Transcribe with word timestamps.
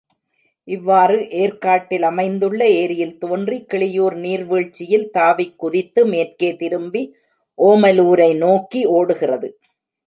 இவ்வாறு 0.67 1.17
ஏர்க்காட்டில் 1.41 2.05
அமைந்துள்ள 2.09 2.61
ஏரியில் 2.79 3.13
தோன்றி, 3.17 3.57
கிளியூர் 3.73 4.17
நீர்வீழ்ச்சியில் 4.17 5.07
தாவிக்குதித்து, 5.17 6.03
மேற்கே 6.05 6.51
திரும்பி 6.55 7.03
ஓமலூரை 7.59 8.31
நோக்கி 8.37 8.83
ஓடுகிறது. 8.97 9.49